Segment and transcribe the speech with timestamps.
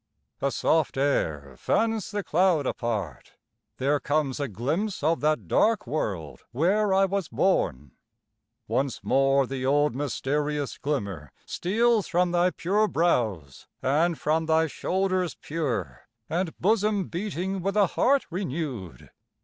[0.41, 3.33] A soft air fans the cloud apart;
[3.77, 7.91] there comes A glimpse of that dark world where I was born.
[8.67, 15.35] Once more the old mysterious glimmer steals From thy pure brows, and from thy shoulders
[15.35, 19.11] pure, And bosom beating with a heart renew'd.